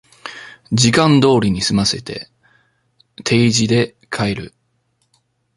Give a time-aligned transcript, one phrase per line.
[0.71, 2.27] 時間通りに済ませて
[3.23, 4.55] 定時で帰る